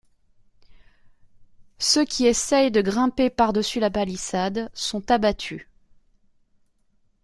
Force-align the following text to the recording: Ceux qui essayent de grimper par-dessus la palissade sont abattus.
Ceux 1.77 2.05
qui 2.05 2.25
essayent 2.25 2.71
de 2.71 2.81
grimper 2.81 3.29
par-dessus 3.29 3.79
la 3.79 3.91
palissade 3.91 4.71
sont 4.73 5.11
abattus. 5.11 5.67